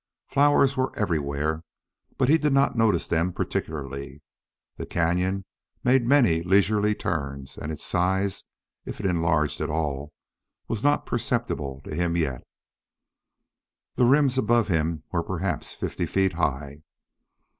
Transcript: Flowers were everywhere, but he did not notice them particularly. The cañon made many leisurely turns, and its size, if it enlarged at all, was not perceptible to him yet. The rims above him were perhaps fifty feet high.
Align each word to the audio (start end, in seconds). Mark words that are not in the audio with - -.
Flowers 0.25 0.75
were 0.75 0.91
everywhere, 0.97 1.63
but 2.17 2.27
he 2.27 2.39
did 2.39 2.53
not 2.53 2.75
notice 2.75 3.07
them 3.07 3.31
particularly. 3.31 4.23
The 4.77 4.87
cañon 4.87 5.43
made 5.83 6.07
many 6.07 6.41
leisurely 6.41 6.95
turns, 6.95 7.55
and 7.55 7.71
its 7.71 7.83
size, 7.85 8.43
if 8.83 8.99
it 8.99 9.05
enlarged 9.05 9.61
at 9.61 9.69
all, 9.69 10.11
was 10.67 10.81
not 10.81 11.05
perceptible 11.05 11.81
to 11.83 11.93
him 11.93 12.17
yet. 12.17 12.41
The 13.93 14.05
rims 14.05 14.39
above 14.39 14.69
him 14.69 15.03
were 15.11 15.21
perhaps 15.21 15.75
fifty 15.75 16.07
feet 16.07 16.33
high. 16.33 16.81